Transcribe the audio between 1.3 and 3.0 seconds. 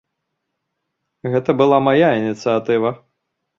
Гэта была мая ініцыятыва.